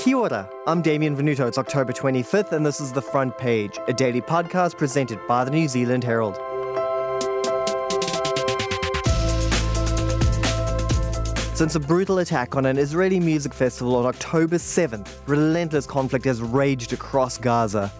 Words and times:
Kia 0.00 0.16
ora, 0.16 0.48
I'm 0.66 0.80
Damien 0.80 1.14
Venuto. 1.14 1.46
It's 1.46 1.58
October 1.58 1.92
25th, 1.92 2.52
and 2.52 2.64
this 2.64 2.80
is 2.80 2.90
The 2.90 3.02
Front 3.02 3.36
Page, 3.36 3.78
a 3.86 3.92
daily 3.92 4.22
podcast 4.22 4.78
presented 4.78 5.20
by 5.28 5.44
the 5.44 5.50
New 5.50 5.68
Zealand 5.68 6.04
Herald. 6.04 6.36
Since 11.54 11.74
a 11.74 11.80
brutal 11.80 12.20
attack 12.20 12.56
on 12.56 12.64
an 12.64 12.78
Israeli 12.78 13.20
music 13.20 13.52
festival 13.52 13.94
on 13.94 14.06
October 14.06 14.56
7th, 14.56 15.06
relentless 15.26 15.84
conflict 15.84 16.24
has 16.24 16.40
raged 16.40 16.94
across 16.94 17.36
Gaza. 17.36 17.92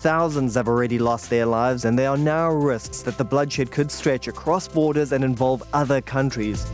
Thousands 0.00 0.56
have 0.56 0.68
already 0.68 0.98
lost 0.98 1.30
their 1.30 1.46
lives, 1.46 1.86
and 1.86 1.98
there 1.98 2.10
are 2.10 2.18
now 2.18 2.50
risks 2.50 3.00
that 3.00 3.16
the 3.16 3.24
bloodshed 3.24 3.70
could 3.70 3.90
stretch 3.90 4.28
across 4.28 4.68
borders 4.68 5.12
and 5.12 5.24
involve 5.24 5.62
other 5.72 6.02
countries. 6.02 6.66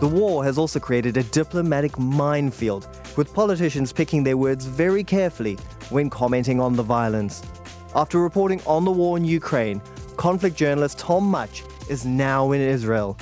The 0.00 0.10
war 0.12 0.42
has 0.42 0.58
also 0.58 0.80
created 0.80 1.16
a 1.16 1.22
diplomatic 1.22 1.96
minefield, 1.96 2.88
with 3.16 3.34
politicians 3.34 3.92
picking 3.92 4.24
their 4.24 4.36
words 4.36 4.64
very 4.66 5.04
carefully 5.04 5.54
when 5.90 6.10
commenting 6.10 6.60
on 6.60 6.74
the 6.74 6.82
violence. 6.82 7.42
After 7.94 8.18
reporting 8.18 8.60
on 8.66 8.84
the 8.84 8.90
war 8.90 9.16
in 9.16 9.24
Ukraine, 9.24 9.80
conflict 10.16 10.56
journalist 10.56 10.98
Tom 10.98 11.24
Mutch 11.24 11.62
is 11.88 12.06
now 12.06 12.52
in 12.52 12.60
Israel. 12.60 13.18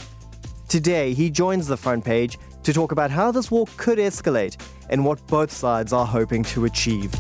Today, 0.68 1.14
he 1.14 1.30
joins 1.30 1.66
the 1.66 1.76
front 1.76 2.04
page 2.04 2.38
to 2.62 2.72
talk 2.72 2.92
about 2.92 3.10
how 3.10 3.32
this 3.32 3.50
war 3.50 3.66
could 3.76 3.98
escalate 3.98 4.56
and 4.90 5.04
what 5.04 5.24
both 5.26 5.50
sides 5.50 5.92
are 5.92 6.06
hoping 6.06 6.42
to 6.44 6.64
achieve. 6.66 7.12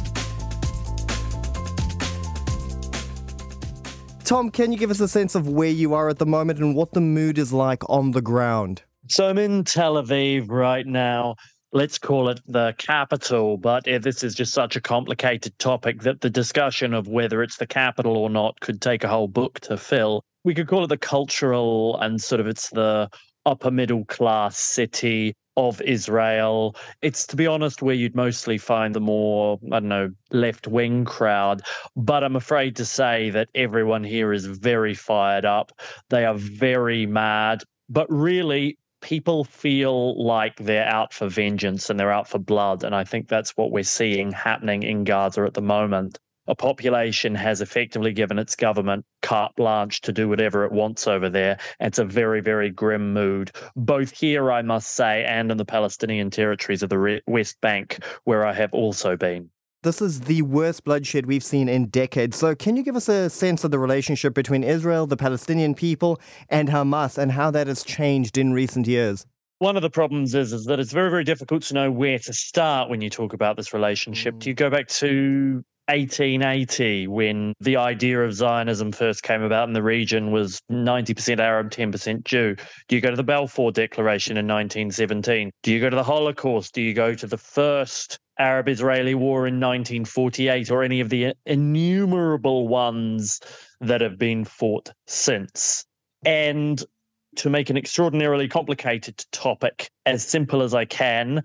Tom, 4.24 4.48
can 4.48 4.70
you 4.70 4.78
give 4.78 4.92
us 4.92 5.00
a 5.00 5.08
sense 5.08 5.34
of 5.34 5.48
where 5.48 5.70
you 5.70 5.92
are 5.92 6.08
at 6.08 6.18
the 6.18 6.26
moment 6.26 6.60
and 6.60 6.76
what 6.76 6.92
the 6.92 7.00
mood 7.00 7.36
is 7.36 7.52
like 7.52 7.82
on 7.90 8.12
the 8.12 8.22
ground? 8.22 8.82
So 9.08 9.28
I'm 9.28 9.38
in 9.38 9.64
Tel 9.64 9.94
Aviv 9.94 10.48
right 10.48 10.86
now. 10.86 11.34
Let's 11.72 11.98
call 11.98 12.28
it 12.30 12.40
the 12.48 12.74
capital, 12.78 13.56
but 13.56 13.86
eh, 13.86 13.98
this 13.98 14.24
is 14.24 14.34
just 14.34 14.52
such 14.52 14.74
a 14.74 14.80
complicated 14.80 15.56
topic 15.60 16.02
that 16.02 16.20
the 16.20 16.28
discussion 16.28 16.92
of 16.92 17.06
whether 17.06 17.44
it's 17.44 17.58
the 17.58 17.66
capital 17.66 18.16
or 18.16 18.28
not 18.28 18.58
could 18.58 18.80
take 18.80 19.04
a 19.04 19.08
whole 19.08 19.28
book 19.28 19.60
to 19.60 19.76
fill. 19.76 20.24
We 20.42 20.52
could 20.52 20.66
call 20.66 20.82
it 20.82 20.88
the 20.88 20.98
cultural 20.98 21.96
and 22.00 22.20
sort 22.20 22.40
of 22.40 22.48
it's 22.48 22.70
the 22.70 23.08
upper 23.46 23.70
middle 23.70 24.04
class 24.06 24.58
city 24.58 25.34
of 25.56 25.80
Israel. 25.82 26.74
It's, 27.02 27.24
to 27.28 27.36
be 27.36 27.46
honest, 27.46 27.82
where 27.82 27.94
you'd 27.94 28.16
mostly 28.16 28.58
find 28.58 28.92
the 28.92 29.00
more, 29.00 29.60
I 29.66 29.78
don't 29.78 29.88
know, 29.88 30.10
left 30.32 30.66
wing 30.66 31.04
crowd. 31.04 31.62
But 31.94 32.24
I'm 32.24 32.34
afraid 32.34 32.74
to 32.76 32.84
say 32.84 33.30
that 33.30 33.48
everyone 33.54 34.02
here 34.02 34.32
is 34.32 34.46
very 34.46 34.94
fired 34.94 35.44
up. 35.44 35.70
They 36.08 36.24
are 36.24 36.34
very 36.34 37.06
mad. 37.06 37.62
But 37.88 38.10
really, 38.10 38.78
people 39.00 39.44
feel 39.44 40.22
like 40.22 40.56
they're 40.56 40.88
out 40.88 41.12
for 41.12 41.28
vengeance 41.28 41.90
and 41.90 41.98
they're 41.98 42.12
out 42.12 42.28
for 42.28 42.38
blood. 42.38 42.84
And 42.84 42.94
I 42.94 43.04
think 43.04 43.28
that's 43.28 43.56
what 43.56 43.70
we're 43.70 43.84
seeing 43.84 44.32
happening 44.32 44.82
in 44.82 45.04
Gaza 45.04 45.42
at 45.42 45.54
the 45.54 45.62
moment 45.62 46.18
a 46.50 46.54
population 46.54 47.34
has 47.36 47.60
effectively 47.60 48.12
given 48.12 48.36
its 48.36 48.56
government 48.56 49.04
carte 49.22 49.54
blanche 49.54 50.00
to 50.00 50.12
do 50.12 50.28
whatever 50.28 50.64
it 50.64 50.72
wants 50.72 51.06
over 51.06 51.28
there. 51.28 51.56
It's 51.78 52.00
a 52.00 52.04
very, 52.04 52.40
very 52.40 52.70
grim 52.70 53.12
mood, 53.12 53.52
both 53.76 54.10
here, 54.10 54.50
I 54.50 54.62
must 54.62 54.96
say, 54.96 55.24
and 55.24 55.52
in 55.52 55.58
the 55.58 55.64
Palestinian 55.64 56.28
territories 56.28 56.82
of 56.82 56.88
the 56.88 57.22
West 57.28 57.60
Bank, 57.60 58.04
where 58.24 58.44
I 58.44 58.52
have 58.52 58.74
also 58.74 59.16
been. 59.16 59.50
This 59.82 60.02
is 60.02 60.20
the 60.20 60.42
worst 60.42 60.84
bloodshed 60.84 61.24
we've 61.24 61.42
seen 61.42 61.66
in 61.66 61.86
decades. 61.86 62.36
So, 62.36 62.54
can 62.54 62.76
you 62.76 62.82
give 62.82 62.96
us 62.96 63.08
a 63.08 63.30
sense 63.30 63.64
of 63.64 63.70
the 63.70 63.78
relationship 63.78 64.34
between 64.34 64.62
Israel, 64.62 65.06
the 65.06 65.16
Palestinian 65.16 65.74
people, 65.74 66.20
and 66.50 66.68
Hamas, 66.68 67.16
and 67.16 67.32
how 67.32 67.50
that 67.52 67.66
has 67.66 67.82
changed 67.82 68.36
in 68.36 68.52
recent 68.52 68.86
years? 68.86 69.24
One 69.58 69.76
of 69.76 69.82
the 69.82 69.88
problems 69.88 70.34
is, 70.34 70.52
is 70.52 70.66
that 70.66 70.80
it's 70.80 70.92
very, 70.92 71.08
very 71.08 71.24
difficult 71.24 71.62
to 71.62 71.74
know 71.74 71.90
where 71.90 72.18
to 72.18 72.32
start 72.34 72.90
when 72.90 73.00
you 73.00 73.08
talk 73.08 73.32
about 73.32 73.56
this 73.56 73.72
relationship. 73.72 74.38
Do 74.38 74.50
you 74.50 74.54
go 74.54 74.68
back 74.68 74.86
to 74.88 75.64
1880 75.88 77.06
when 77.06 77.54
the 77.60 77.76
idea 77.78 78.22
of 78.22 78.34
Zionism 78.34 78.92
first 78.92 79.22
came 79.22 79.40
about 79.40 79.66
in 79.66 79.72
the 79.72 79.82
region 79.82 80.30
was 80.30 80.60
90% 80.70 81.38
Arab, 81.38 81.70
10% 81.70 82.24
Jew? 82.24 82.54
Do 82.88 82.96
you 82.96 83.00
go 83.00 83.08
to 83.08 83.16
the 83.16 83.24
Balfour 83.24 83.72
Declaration 83.72 84.36
in 84.36 84.46
1917? 84.46 85.50
Do 85.62 85.72
you 85.72 85.80
go 85.80 85.88
to 85.88 85.96
the 85.96 86.04
Holocaust? 86.04 86.74
Do 86.74 86.82
you 86.82 86.92
go 86.92 87.14
to 87.14 87.26
the 87.26 87.38
first 87.38 88.18
Arab 88.40 88.68
Israeli 88.68 89.14
war 89.14 89.46
in 89.46 89.60
1948 89.60 90.70
or 90.70 90.82
any 90.82 91.00
of 91.00 91.10
the 91.10 91.34
innumerable 91.44 92.66
ones 92.66 93.40
that 93.80 94.00
have 94.00 94.18
been 94.18 94.44
fought 94.44 94.90
since? 95.06 95.84
And 96.24 96.82
to 97.36 97.50
make 97.50 97.70
an 97.70 97.76
extraordinarily 97.76 98.48
complicated 98.48 99.24
topic 99.30 99.90
as 100.06 100.26
simple 100.26 100.62
as 100.62 100.74
I 100.74 100.86
can, 100.86 101.42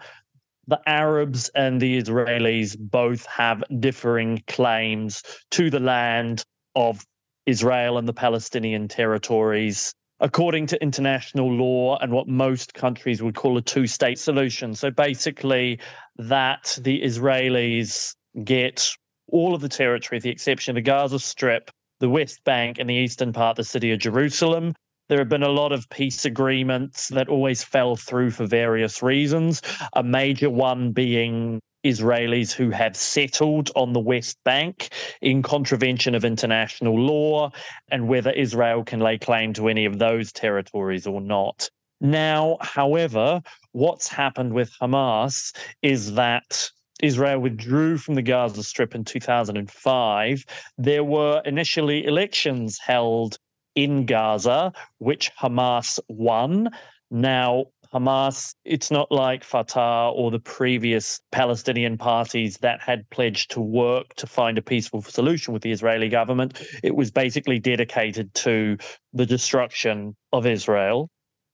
the 0.67 0.79
Arabs 0.87 1.49
and 1.49 1.79
the 1.79 2.01
Israelis 2.01 2.75
both 2.79 3.25
have 3.27 3.63
differing 3.79 4.41
claims 4.47 5.21
to 5.51 5.69
the 5.69 5.79
land 5.79 6.43
of 6.75 7.05
Israel 7.45 7.97
and 7.97 8.07
the 8.07 8.13
Palestinian 8.13 8.87
territories, 8.87 9.93
according 10.19 10.67
to 10.67 10.81
international 10.81 11.51
law 11.51 11.97
and 11.97 12.11
what 12.11 12.27
most 12.27 12.73
countries 12.73 13.21
would 13.21 13.35
call 13.35 13.57
a 13.57 13.61
two 13.61 13.87
state 13.87 14.19
solution. 14.19 14.73
So 14.73 14.89
basically, 14.89 15.79
that 16.17 16.77
the 16.81 17.01
Israelis 17.01 18.15
get 18.43 18.89
all 19.27 19.53
of 19.53 19.61
the 19.61 19.69
territory, 19.69 20.17
with 20.17 20.23
the 20.23 20.29
exception 20.29 20.71
of 20.71 20.75
the 20.75 20.81
Gaza 20.81 21.19
Strip, 21.19 21.71
the 21.99 22.09
West 22.09 22.43
Bank, 22.43 22.77
and 22.79 22.89
the 22.89 22.93
eastern 22.93 23.33
part, 23.33 23.57
the 23.57 23.63
city 23.63 23.91
of 23.91 23.99
Jerusalem, 23.99 24.73
there 25.07 25.19
have 25.19 25.29
been 25.29 25.43
a 25.43 25.49
lot 25.49 25.71
of 25.71 25.87
peace 25.89 26.25
agreements 26.25 27.09
that 27.09 27.29
always 27.29 27.63
fell 27.63 27.95
through 27.95 28.31
for 28.31 28.47
various 28.47 29.03
reasons. 29.03 29.61
A 29.93 30.03
major 30.03 30.49
one 30.49 30.91
being 30.91 31.61
Israelis 31.85 32.51
who 32.51 32.71
have 32.71 32.97
settled 32.97 33.71
on 33.75 33.93
the 33.93 33.99
West 33.99 34.37
Bank 34.43 34.89
in 35.21 35.43
contravention 35.43 36.15
of 36.15 36.25
international 36.25 36.99
law, 36.99 37.51
and 37.89 38.07
whether 38.07 38.31
Israel 38.31 38.83
can 38.83 38.99
lay 38.99 39.17
claim 39.17 39.53
to 39.53 39.69
any 39.69 39.85
of 39.85 39.99
those 39.99 40.31
territories 40.31 41.05
or 41.07 41.21
not. 41.21 41.69
Now, 42.01 42.57
however, 42.61 43.41
what's 43.71 44.07
happened 44.07 44.53
with 44.53 44.71
Hamas 44.81 45.55
is 45.81 46.13
that 46.15 46.69
Israel 47.01 47.39
withdrew 47.39 47.97
from 47.97 48.15
the 48.15 48.21
Gaza 48.21 48.63
Strip 48.63 48.95
in 48.95 49.03
2005. 49.03 50.45
There 50.77 51.03
were 51.03 51.41
initially 51.45 52.05
elections 52.05 52.79
held 52.79 53.37
in 53.75 54.05
Gaza, 54.05 54.71
which 54.99 55.31
Hamas 55.39 55.99
won. 56.07 56.69
Now, 57.11 57.65
Hamas, 57.95 58.55
it's 58.65 58.91
not 58.91 59.09
like 59.09 59.41
Fatah 59.41 60.11
or 60.13 60.29
the 60.29 60.39
previous 60.39 61.21
Palestinian 61.31 61.97
parties 61.97 62.57
that 62.57 62.81
had 62.81 63.09
pledged 63.09 63.51
to 63.51 63.61
work 63.61 64.13
to 64.15 64.27
find 64.27 64.57
a 64.57 64.61
peaceful 64.61 65.01
solution 65.01 65.53
with 65.53 65.63
the 65.63 65.71
Israeli 65.71 66.09
government. 66.09 66.61
It 66.83 66.93
was 66.93 67.09
basically 67.09 67.57
dedicated 67.57 68.33
to 68.33 68.77
the 69.13 69.25
destruction 69.25 70.17
of 70.33 70.45
Israel. 70.45 71.09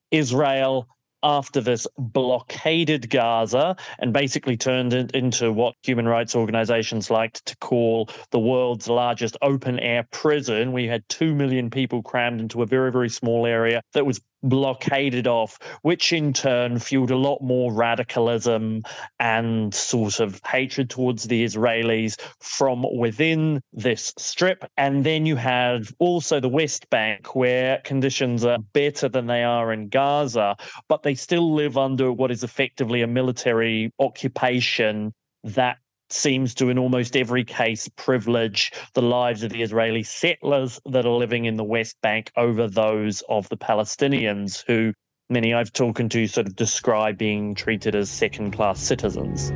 Israel 0.09 0.87
after 1.21 1.61
this 1.61 1.85
blockaded 1.99 3.07
Gaza 3.11 3.75
and 3.99 4.11
basically 4.11 4.57
turned 4.57 4.93
it 4.93 5.11
into 5.11 5.53
what 5.53 5.75
human 5.83 6.07
rights 6.07 6.35
organizations 6.35 7.11
liked 7.11 7.45
to 7.45 7.55
call 7.57 8.09
the 8.31 8.39
world's 8.39 8.87
largest 8.87 9.37
open 9.43 9.77
air 9.79 10.07
prison. 10.09 10.71
We 10.71 10.87
had 10.87 11.07
2 11.09 11.35
million 11.35 11.69
people 11.69 12.01
crammed 12.01 12.41
into 12.41 12.63
a 12.63 12.65
very, 12.65 12.91
very 12.91 13.09
small 13.09 13.45
area 13.45 13.83
that 13.93 14.07
was 14.07 14.19
blockaded 14.43 15.27
off, 15.27 15.57
which 15.81 16.13
in 16.13 16.33
turn 16.33 16.79
fueled 16.79 17.11
a 17.11 17.15
lot 17.15 17.41
more 17.41 17.73
radicalism 17.73 18.81
and 19.19 19.73
sort 19.73 20.19
of 20.19 20.41
hatred 20.45 20.89
towards 20.89 21.25
the 21.25 21.43
Israelis 21.43 22.19
from 22.39 22.85
within 22.97 23.61
this 23.73 24.13
strip. 24.17 24.65
And 24.77 25.03
then 25.03 25.25
you 25.25 25.35
had 25.35 25.87
also 25.99 26.39
the 26.39 26.49
West 26.49 26.89
Bank, 26.89 27.35
where 27.35 27.79
conditions 27.83 28.43
are 28.45 28.59
better 28.73 29.09
than 29.09 29.27
they 29.27 29.43
are 29.43 29.71
in 29.71 29.89
Gaza, 29.89 30.55
but 30.87 31.03
they 31.03 31.15
still 31.15 31.53
live 31.53 31.77
under 31.77 32.11
what 32.11 32.31
is 32.31 32.43
effectively 32.43 33.01
a 33.01 33.07
military 33.07 33.91
occupation 33.99 35.13
that 35.43 35.77
seems 36.11 36.53
to, 36.55 36.69
in 36.69 36.77
almost 36.77 37.15
every 37.15 37.43
case, 37.43 37.87
privilege 37.95 38.71
the 38.93 39.01
lives 39.01 39.43
of 39.43 39.51
the 39.51 39.61
Israeli 39.61 40.03
settlers 40.03 40.79
that 40.85 41.05
are 41.05 41.17
living 41.17 41.45
in 41.45 41.57
the 41.57 41.63
West 41.63 41.97
Bank 42.01 42.31
over 42.37 42.67
those 42.67 43.21
of 43.29 43.47
the 43.49 43.57
Palestinians, 43.57 44.63
who 44.67 44.93
many 45.29 45.53
I've 45.53 45.73
talked 45.73 46.09
to 46.09 46.27
sort 46.27 46.47
of 46.47 46.55
describe 46.55 47.17
being 47.17 47.55
treated 47.55 47.95
as 47.95 48.09
second 48.09 48.51
class 48.51 48.79
citizens. 48.79 49.51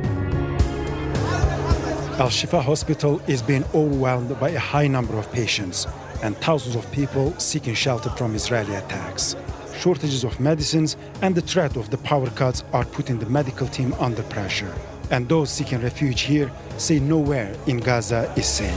Al 2.18 2.28
Shifa 2.28 2.62
Hospital 2.62 3.20
is 3.26 3.42
being 3.42 3.64
overwhelmed 3.74 4.40
by 4.40 4.50
a 4.50 4.58
high 4.58 4.86
number 4.86 5.18
of 5.18 5.30
patients 5.32 5.86
and 6.22 6.34
thousands 6.38 6.74
of 6.74 6.90
people 6.92 7.38
seeking 7.38 7.74
shelter 7.74 8.08
from 8.10 8.34
Israeli 8.34 8.74
attacks. 8.74 9.36
Shortages 9.76 10.24
of 10.24 10.40
medicines 10.40 10.96
and 11.20 11.34
the 11.34 11.42
threat 11.42 11.76
of 11.76 11.90
the 11.90 11.98
power 11.98 12.30
cuts 12.30 12.64
are 12.72 12.86
putting 12.86 13.18
the 13.18 13.26
medical 13.26 13.66
team 13.68 13.92
under 13.98 14.22
pressure 14.22 14.74
and 15.10 15.28
those 15.28 15.50
seeking 15.50 15.80
refuge 15.80 16.22
here 16.22 16.50
say 16.78 16.98
nowhere 16.98 17.54
in 17.66 17.78
Gaza 17.78 18.32
is 18.36 18.46
safe. 18.46 18.72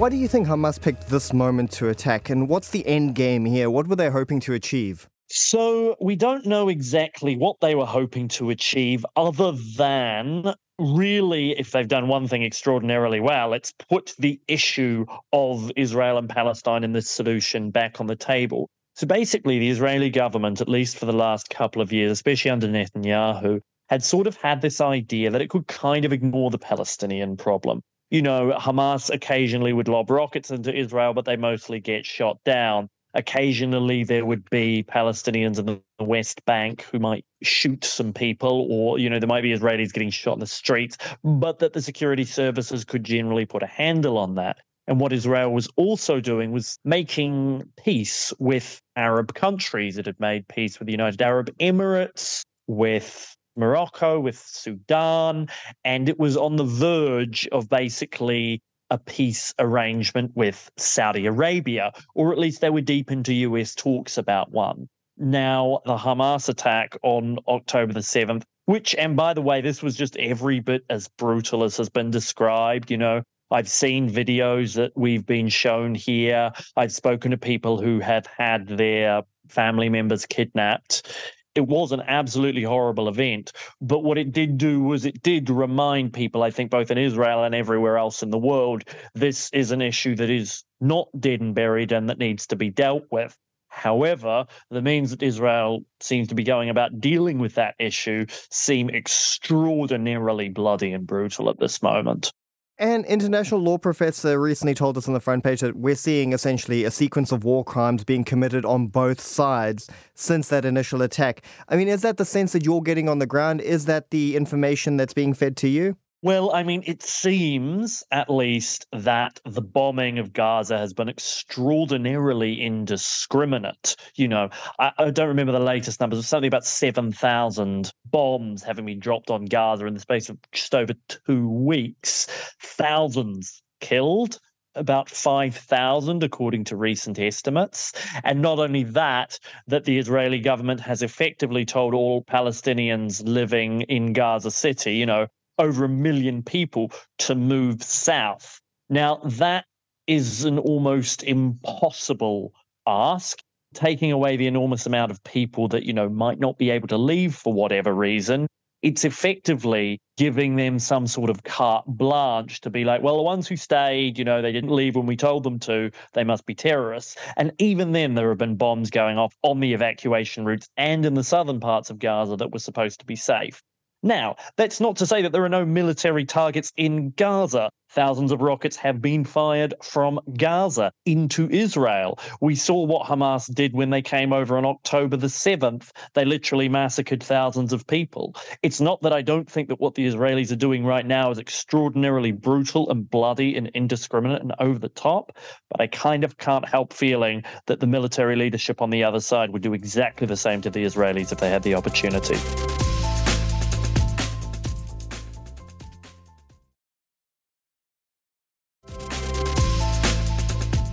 Why 0.00 0.08
do 0.08 0.16
you 0.16 0.28
think 0.28 0.46
Hamas 0.46 0.80
picked 0.80 1.08
this 1.08 1.32
moment 1.34 1.70
to 1.72 1.90
attack? 1.90 2.30
And 2.30 2.48
what's 2.48 2.70
the 2.70 2.86
end 2.86 3.14
game 3.14 3.44
here? 3.44 3.68
What 3.68 3.86
were 3.86 3.96
they 3.96 4.08
hoping 4.08 4.40
to 4.40 4.54
achieve? 4.54 5.06
So 5.28 5.94
we 6.00 6.16
don't 6.16 6.46
know 6.46 6.68
exactly 6.70 7.36
what 7.36 7.60
they 7.60 7.74
were 7.74 7.86
hoping 7.86 8.26
to 8.28 8.48
achieve, 8.50 9.04
other 9.14 9.52
than 9.76 10.54
really, 10.78 11.50
if 11.58 11.70
they've 11.70 11.86
done 11.86 12.08
one 12.08 12.26
thing 12.26 12.42
extraordinarily 12.42 13.20
well, 13.20 13.52
it's 13.52 13.72
put 13.90 14.14
the 14.18 14.40
issue 14.48 15.04
of 15.32 15.70
Israel 15.76 16.16
and 16.16 16.28
Palestine 16.28 16.82
in 16.82 16.92
this 16.92 17.08
solution 17.08 17.70
back 17.70 18.00
on 18.00 18.06
the 18.06 18.16
table. 18.16 18.70
So 18.94 19.06
basically, 19.06 19.58
the 19.58 19.70
Israeli 19.70 20.10
government, 20.10 20.60
at 20.60 20.68
least 20.68 20.98
for 20.98 21.06
the 21.06 21.12
last 21.12 21.48
couple 21.48 21.80
of 21.80 21.92
years, 21.92 22.12
especially 22.12 22.50
under 22.50 22.68
Netanyahu, 22.68 23.60
had 23.88 24.04
sort 24.04 24.26
of 24.26 24.36
had 24.36 24.60
this 24.60 24.80
idea 24.80 25.30
that 25.30 25.40
it 25.40 25.50
could 25.50 25.66
kind 25.66 26.04
of 26.04 26.12
ignore 26.12 26.50
the 26.50 26.58
Palestinian 26.58 27.36
problem. 27.36 27.82
You 28.10 28.22
know, 28.22 28.52
Hamas 28.58 29.08
occasionally 29.08 29.72
would 29.72 29.88
lob 29.88 30.10
rockets 30.10 30.50
into 30.50 30.74
Israel, 30.74 31.14
but 31.14 31.24
they 31.24 31.36
mostly 31.36 31.80
get 31.80 32.04
shot 32.04 32.38
down. 32.44 32.88
Occasionally, 33.14 34.04
there 34.04 34.24
would 34.24 34.48
be 34.50 34.84
Palestinians 34.84 35.58
in 35.58 35.66
the 35.66 36.04
West 36.04 36.44
Bank 36.44 36.82
who 36.92 37.00
might 37.00 37.24
shoot 37.42 37.84
some 37.84 38.12
people, 38.12 38.68
or, 38.70 38.98
you 38.98 39.10
know, 39.10 39.18
there 39.18 39.28
might 39.28 39.42
be 39.42 39.52
Israelis 39.52 39.92
getting 39.92 40.10
shot 40.10 40.34
in 40.34 40.40
the 40.40 40.46
streets, 40.46 40.96
but 41.24 41.58
that 41.58 41.72
the 41.72 41.82
security 41.82 42.24
services 42.24 42.84
could 42.84 43.02
generally 43.02 43.46
put 43.46 43.62
a 43.62 43.66
handle 43.66 44.18
on 44.18 44.36
that. 44.36 44.58
And 44.90 44.98
what 44.98 45.12
Israel 45.12 45.52
was 45.52 45.68
also 45.76 46.18
doing 46.20 46.50
was 46.50 46.76
making 46.84 47.62
peace 47.78 48.32
with 48.40 48.82
Arab 48.96 49.34
countries. 49.34 49.98
It 49.98 50.06
had 50.06 50.18
made 50.18 50.48
peace 50.48 50.80
with 50.80 50.86
the 50.86 50.92
United 50.92 51.22
Arab 51.22 51.56
Emirates, 51.60 52.44
with 52.66 53.36
Morocco, 53.54 54.18
with 54.18 54.36
Sudan, 54.36 55.46
and 55.84 56.08
it 56.08 56.18
was 56.18 56.36
on 56.36 56.56
the 56.56 56.64
verge 56.64 57.46
of 57.52 57.68
basically 57.68 58.60
a 58.90 58.98
peace 58.98 59.54
arrangement 59.60 60.32
with 60.34 60.68
Saudi 60.76 61.26
Arabia, 61.26 61.92
or 62.16 62.32
at 62.32 62.38
least 62.38 62.60
they 62.60 62.70
were 62.70 62.80
deep 62.80 63.12
into 63.12 63.32
US 63.32 63.76
talks 63.76 64.18
about 64.18 64.50
one. 64.50 64.88
Now, 65.16 65.82
the 65.86 65.96
Hamas 65.96 66.48
attack 66.48 66.96
on 67.04 67.38
October 67.46 67.92
the 67.92 68.00
7th, 68.00 68.42
which, 68.66 68.96
and 68.96 69.16
by 69.16 69.34
the 69.34 69.42
way, 69.42 69.60
this 69.60 69.84
was 69.84 69.94
just 69.94 70.16
every 70.16 70.58
bit 70.58 70.82
as 70.90 71.08
brutal 71.16 71.62
as 71.62 71.76
has 71.76 71.88
been 71.88 72.10
described. 72.10 72.90
You 72.90 72.96
know, 72.96 73.22
I've 73.50 73.68
seen 73.68 74.10
videos 74.10 74.74
that 74.74 74.92
we've 74.96 75.26
been 75.26 75.48
shown 75.48 75.94
here. 75.94 76.52
I've 76.76 76.92
spoken 76.92 77.30
to 77.30 77.38
people 77.38 77.80
who 77.80 78.00
have 78.00 78.26
had 78.26 78.68
their 78.68 79.22
family 79.48 79.88
members 79.88 80.26
kidnapped 80.26 81.10
it 81.54 81.66
was 81.66 81.92
an 81.92 82.02
absolutely 82.06 82.62
horrible 82.62 83.08
event. 83.08 83.52
But 83.80 84.04
what 84.04 84.18
it 84.18 84.32
did 84.32 84.56
do 84.56 84.82
was 84.82 85.04
it 85.04 85.22
did 85.22 85.50
remind 85.50 86.12
people, 86.12 86.42
I 86.42 86.50
think, 86.50 86.70
both 86.70 86.90
in 86.90 86.98
Israel 86.98 87.44
and 87.44 87.54
everywhere 87.54 87.98
else 87.98 88.22
in 88.22 88.30
the 88.30 88.38
world, 88.38 88.84
this 89.14 89.50
is 89.52 89.70
an 89.70 89.82
issue 89.82 90.14
that 90.16 90.30
is 90.30 90.64
not 90.80 91.08
dead 91.18 91.40
and 91.40 91.54
buried 91.54 91.92
and 91.92 92.08
that 92.08 92.18
needs 92.18 92.46
to 92.48 92.56
be 92.56 92.70
dealt 92.70 93.04
with. 93.10 93.36
However, 93.68 94.46
the 94.70 94.82
means 94.82 95.10
that 95.10 95.22
Israel 95.22 95.84
seems 96.00 96.28
to 96.28 96.34
be 96.34 96.42
going 96.42 96.70
about 96.70 97.00
dealing 97.00 97.38
with 97.38 97.54
that 97.54 97.74
issue 97.78 98.26
seem 98.50 98.90
extraordinarily 98.90 100.48
bloody 100.48 100.92
and 100.92 101.06
brutal 101.06 101.48
at 101.50 101.58
this 101.58 101.82
moment. 101.82 102.32
An 102.80 103.04
international 103.04 103.60
law 103.60 103.76
professor 103.76 104.40
recently 104.40 104.72
told 104.72 104.96
us 104.96 105.06
on 105.06 105.12
the 105.12 105.20
front 105.20 105.44
page 105.44 105.60
that 105.60 105.76
we're 105.76 105.94
seeing 105.94 106.32
essentially 106.32 106.84
a 106.84 106.90
sequence 106.90 107.30
of 107.30 107.44
war 107.44 107.62
crimes 107.62 108.04
being 108.04 108.24
committed 108.24 108.64
on 108.64 108.86
both 108.86 109.20
sides 109.20 109.90
since 110.14 110.48
that 110.48 110.64
initial 110.64 111.02
attack. 111.02 111.42
I 111.68 111.76
mean, 111.76 111.88
is 111.88 112.00
that 112.00 112.16
the 112.16 112.24
sense 112.24 112.52
that 112.52 112.64
you're 112.64 112.80
getting 112.80 113.06
on 113.06 113.18
the 113.18 113.26
ground? 113.26 113.60
Is 113.60 113.84
that 113.84 114.08
the 114.10 114.34
information 114.34 114.96
that's 114.96 115.12
being 115.12 115.34
fed 115.34 115.58
to 115.58 115.68
you? 115.68 115.98
Well, 116.22 116.52
I 116.52 116.64
mean, 116.64 116.82
it 116.86 117.02
seems 117.02 118.04
at 118.10 118.28
least 118.28 118.86
that 118.92 119.40
the 119.46 119.62
bombing 119.62 120.18
of 120.18 120.34
Gaza 120.34 120.76
has 120.76 120.92
been 120.92 121.08
extraordinarily 121.08 122.60
indiscriminate. 122.60 123.96
You 124.16 124.28
know, 124.28 124.50
I, 124.78 124.92
I 124.98 125.10
don't 125.10 125.28
remember 125.28 125.52
the 125.52 125.60
latest 125.60 125.98
numbers, 125.98 126.18
but 126.18 126.24
something 126.26 126.48
about 126.48 126.66
7,000 126.66 127.90
bombs 128.04 128.62
having 128.62 128.84
been 128.84 128.98
dropped 128.98 129.30
on 129.30 129.46
Gaza 129.46 129.86
in 129.86 129.94
the 129.94 130.00
space 130.00 130.28
of 130.28 130.36
just 130.52 130.74
over 130.74 130.92
two 131.08 131.48
weeks, 131.48 132.26
thousands 132.60 133.62
killed 133.80 134.38
about 134.74 135.08
5,000, 135.08 136.22
according 136.22 136.64
to 136.64 136.76
recent 136.76 137.18
estimates. 137.18 137.92
And 138.24 138.42
not 138.42 138.58
only 138.58 138.82
that, 138.84 139.38
that 139.68 139.84
the 139.84 139.98
Israeli 139.98 140.38
government 140.38 140.80
has 140.80 141.02
effectively 141.02 141.64
told 141.64 141.94
all 141.94 142.22
Palestinians 142.24 143.22
living 143.26 143.82
in 143.82 144.12
Gaza 144.12 144.50
City, 144.50 144.96
you 144.96 145.06
know, 145.06 145.26
over 145.60 145.84
a 145.84 145.88
million 145.88 146.42
people 146.42 146.90
to 147.18 147.34
move 147.34 147.82
south. 147.82 148.60
Now, 148.88 149.20
that 149.24 149.66
is 150.06 150.44
an 150.44 150.58
almost 150.58 151.22
impossible 151.22 152.52
ask 152.86 153.38
taking 153.74 154.10
away 154.10 154.36
the 154.36 154.46
enormous 154.46 154.86
amount 154.86 155.12
of 155.12 155.22
people 155.22 155.68
that 155.68 155.84
you 155.84 155.92
know 155.92 156.08
might 156.08 156.40
not 156.40 156.58
be 156.58 156.70
able 156.70 156.88
to 156.88 156.96
leave 156.96 157.34
for 157.34 157.52
whatever 157.52 157.94
reason. 157.94 158.46
It's 158.82 159.04
effectively 159.04 160.00
giving 160.16 160.56
them 160.56 160.78
some 160.78 161.06
sort 161.06 161.28
of 161.28 161.42
carte 161.44 161.84
blanche 161.86 162.62
to 162.62 162.70
be 162.70 162.84
like 162.84 163.02
well 163.02 163.16
the 163.16 163.22
ones 163.22 163.46
who 163.46 163.56
stayed 163.56 164.18
you 164.18 164.24
know 164.24 164.42
they 164.42 164.52
didn't 164.52 164.70
leave 164.70 164.96
when 164.96 165.06
we 165.06 165.16
told 165.16 165.44
them 165.44 165.58
to. 165.60 165.90
They 166.14 166.24
must 166.24 166.46
be 166.46 166.54
terrorists. 166.54 167.16
And 167.36 167.52
even 167.58 167.92
then 167.92 168.14
there 168.14 168.30
have 168.30 168.38
been 168.38 168.56
bombs 168.56 168.90
going 168.90 169.18
off 169.18 169.36
on 169.42 169.60
the 169.60 169.72
evacuation 169.74 170.44
routes 170.44 170.68
and 170.76 171.06
in 171.06 171.14
the 171.14 171.22
southern 171.22 171.60
parts 171.60 171.90
of 171.90 171.98
gaza 171.98 172.36
that 172.36 172.50
were 172.50 172.58
supposed 172.58 172.98
to 173.00 173.06
be 173.06 173.16
safe 173.16 173.62
now, 174.02 174.36
that's 174.56 174.80
not 174.80 174.96
to 174.96 175.06
say 175.06 175.22
that 175.22 175.32
there 175.32 175.44
are 175.44 175.48
no 175.48 175.66
military 175.66 176.24
targets 176.24 176.72
in 176.76 177.10
Gaza. 177.10 177.70
Thousands 177.90 178.32
of 178.32 178.40
rockets 178.40 178.76
have 178.76 179.02
been 179.02 179.24
fired 179.24 179.74
from 179.82 180.20
Gaza 180.38 180.92
into 181.04 181.50
Israel. 181.50 182.18
We 182.40 182.54
saw 182.54 182.84
what 182.84 183.06
Hamas 183.06 183.52
did 183.52 183.74
when 183.74 183.90
they 183.90 184.00
came 184.00 184.32
over 184.32 184.56
on 184.56 184.64
October 184.64 185.16
the 185.16 185.26
7th. 185.26 185.90
They 186.14 186.24
literally 186.24 186.68
massacred 186.68 187.22
thousands 187.22 187.72
of 187.72 187.86
people. 187.86 188.36
It's 188.62 188.80
not 188.80 189.02
that 189.02 189.12
I 189.12 189.22
don't 189.22 189.50
think 189.50 189.68
that 189.68 189.80
what 189.80 189.96
the 189.96 190.06
Israelis 190.06 190.52
are 190.52 190.56
doing 190.56 190.84
right 190.84 191.04
now 191.04 191.30
is 191.30 191.38
extraordinarily 191.38 192.32
brutal 192.32 192.88
and 192.90 193.10
bloody 193.10 193.56
and 193.56 193.68
indiscriminate 193.74 194.40
and 194.40 194.54
over 194.60 194.78
the 194.78 194.88
top, 194.88 195.36
but 195.68 195.80
I 195.80 195.88
kind 195.88 196.24
of 196.24 196.38
can't 196.38 196.66
help 196.66 196.92
feeling 196.92 197.42
that 197.66 197.80
the 197.80 197.86
military 197.86 198.36
leadership 198.36 198.80
on 198.80 198.90
the 198.90 199.04
other 199.04 199.20
side 199.20 199.50
would 199.50 199.62
do 199.62 199.74
exactly 199.74 200.26
the 200.26 200.36
same 200.36 200.62
to 200.62 200.70
the 200.70 200.84
Israelis 200.84 201.32
if 201.32 201.38
they 201.38 201.50
had 201.50 201.64
the 201.64 201.74
opportunity. 201.74 202.38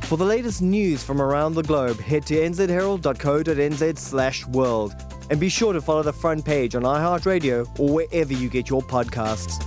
For 0.07 0.15
the 0.15 0.23
latest 0.23 0.61
news 0.61 1.03
from 1.03 1.21
around 1.21 1.55
the 1.55 1.63
globe, 1.63 1.99
head 1.99 2.25
to 2.27 2.35
nzherald.co.nz 2.35 3.97
slash 3.97 4.47
world. 4.47 4.95
And 5.29 5.37
be 5.37 5.49
sure 5.49 5.73
to 5.73 5.81
follow 5.81 6.01
the 6.01 6.13
front 6.13 6.45
page 6.45 6.75
on 6.75 6.83
iHeartRadio 6.83 7.77
or 7.77 7.89
wherever 7.89 8.31
you 8.31 8.47
get 8.47 8.69
your 8.69 8.81
podcasts. 8.81 9.61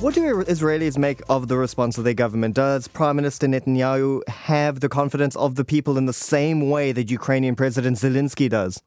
What 0.00 0.14
do 0.14 0.44
Israelis 0.44 0.96
make 0.96 1.20
of 1.28 1.48
the 1.48 1.56
response 1.56 1.98
of 1.98 2.04
their 2.04 2.14
government? 2.14 2.54
Does 2.54 2.86
Prime 2.86 3.16
Minister 3.16 3.48
Netanyahu 3.48 4.26
have 4.28 4.78
the 4.78 4.88
confidence 4.88 5.34
of 5.34 5.56
the 5.56 5.64
people 5.64 5.98
in 5.98 6.06
the 6.06 6.12
same 6.12 6.70
way 6.70 6.92
that 6.92 7.10
Ukrainian 7.10 7.56
President 7.56 7.96
Zelensky 7.96 8.48
does? 8.48 8.80